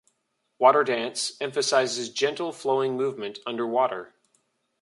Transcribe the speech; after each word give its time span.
WaterDance 0.59 1.37
emphasizes 1.39 2.09
gentle 2.09 2.51
flowing 2.51 2.97
movement 2.97 3.37
underwater. 3.45 4.15